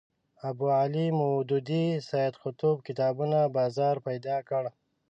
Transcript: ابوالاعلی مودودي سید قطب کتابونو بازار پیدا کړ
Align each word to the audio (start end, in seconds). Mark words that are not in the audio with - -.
ابوالاعلی 0.49 1.05
مودودي 1.19 1.85
سید 2.09 2.33
قطب 2.43 2.75
کتابونو 2.87 3.39
بازار 3.57 3.95
پیدا 4.07 4.37
کړ 4.49 4.63